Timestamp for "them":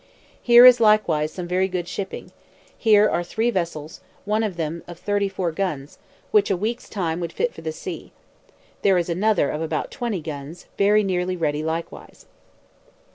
4.57-4.81